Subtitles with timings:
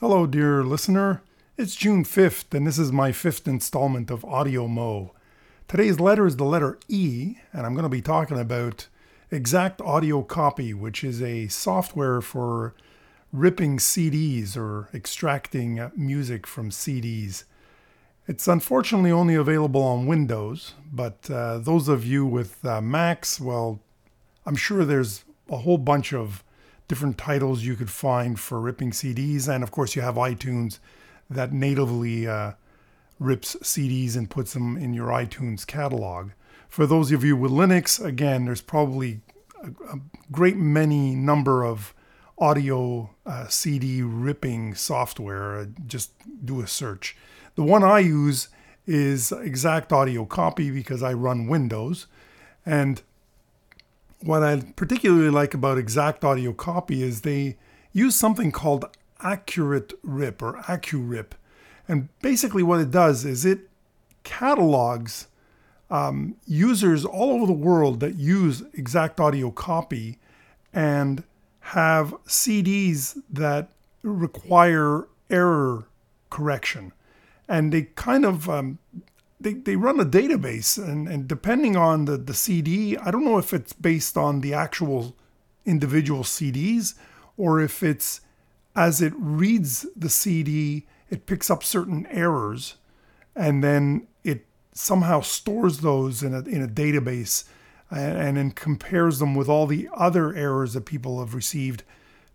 [0.00, 1.22] Hello, dear listener.
[1.56, 5.12] It's June 5th, and this is my fifth installment of Audio Mo.
[5.66, 8.86] Today's letter is the letter E, and I'm going to be talking about
[9.32, 12.74] Exact Audio Copy, which is a software for
[13.32, 17.42] ripping CDs or extracting music from CDs.
[18.28, 23.80] It's unfortunately only available on Windows, but uh, those of you with uh, Macs, well,
[24.46, 26.44] I'm sure there's a whole bunch of
[26.88, 29.46] different titles you could find for ripping CDs.
[29.46, 30.78] And of course, you have iTunes
[31.30, 32.52] that natively uh,
[33.18, 36.30] rips CDs and puts them in your iTunes catalog.
[36.68, 39.20] For those of you with Linux, again, there's probably
[39.62, 40.00] a, a
[40.32, 41.94] great many number of
[42.38, 45.68] audio uh, CD ripping software.
[45.86, 46.12] Just
[46.44, 47.16] do a search.
[47.54, 48.48] The one I use
[48.86, 52.06] is Exact Audio Copy because I run Windows.
[52.64, 53.02] And
[54.20, 57.56] what I particularly like about Exact Audio Copy is they
[57.92, 58.84] use something called
[59.20, 61.32] Accurate Rip or AccuRip.
[61.86, 63.68] And basically, what it does is it
[64.24, 65.28] catalogs
[65.90, 70.18] um, users all over the world that use Exact Audio Copy
[70.72, 71.24] and
[71.60, 73.70] have CDs that
[74.02, 75.86] require error
[76.30, 76.92] correction.
[77.48, 78.78] And they kind of um,
[79.40, 83.38] they, they run a database and, and depending on the, the CD, I don't know
[83.38, 85.16] if it's based on the actual
[85.64, 86.94] individual CDs
[87.36, 88.20] or if it's
[88.74, 92.76] as it reads the CD, it picks up certain errors
[93.34, 97.44] and then it somehow stores those in a, in a database
[97.90, 101.84] and, and then compares them with all the other errors that people have received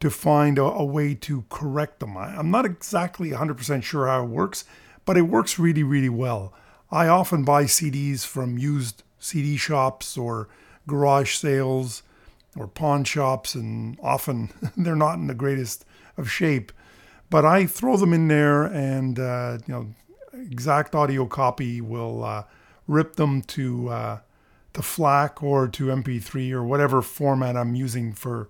[0.00, 2.16] to find a, a way to correct them.
[2.16, 4.64] I, I'm not exactly 100% sure how it works,
[5.04, 6.52] but it works really, really well.
[6.90, 10.48] I often buy CDs from used CD shops or
[10.86, 12.02] garage sales
[12.56, 15.84] or pawn shops, and often they're not in the greatest
[16.16, 16.72] of shape.
[17.30, 19.94] But I throw them in there, and uh, you know,
[20.32, 22.44] exact audio copy will uh,
[22.86, 24.18] rip them to uh,
[24.72, 28.48] to FLAC or to MP3 or whatever format I'm using for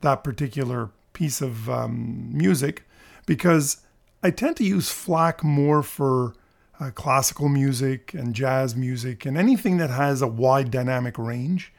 [0.00, 2.84] that particular piece of um, music,
[3.26, 3.82] because
[4.22, 6.34] I tend to use FLAC more for
[6.84, 11.72] uh, classical music and jazz music and anything that has a wide dynamic range.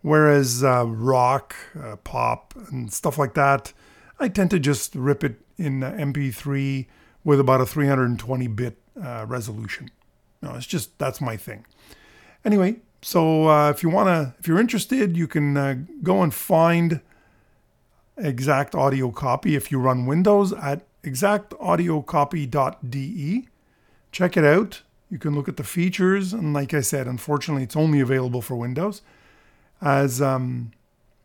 [0.00, 3.72] Whereas uh, rock, uh, pop, and stuff like that,
[4.20, 6.86] I tend to just rip it in MP3
[7.24, 9.90] with about a 320 bit uh, resolution.
[10.40, 11.66] No, it's just that's my thing.
[12.44, 17.00] Anyway, so uh, if you wanna, if you're interested, you can uh, go and find
[18.16, 23.48] exact audio copy if you run Windows at exactaudiocopy.de
[24.18, 24.82] check it out.
[25.10, 28.56] You can look at the features, and like I said, unfortunately, it's only available for
[28.56, 29.00] Windows.
[29.80, 30.72] As um,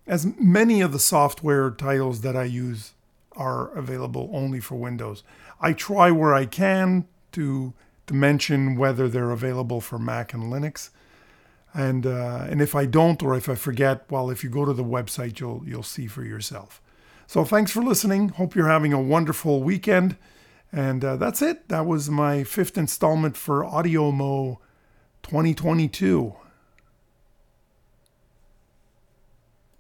[0.05, 2.91] as many of the software titles that I use
[3.35, 5.23] are available only for Windows.
[5.59, 7.73] I try where I can to
[8.05, 10.91] to mention whether they're available for Mac and Linux.
[11.73, 14.73] And uh, and if I don't or if I forget, well, if you go to
[14.73, 16.79] the website, you'll you'll see for yourself.
[17.25, 18.29] So thanks for listening.
[18.29, 20.15] Hope you're having a wonderful weekend.
[20.73, 21.69] And uh, that's it.
[21.69, 24.59] That was my fifth installment for Audio Mo
[25.21, 26.35] 2022.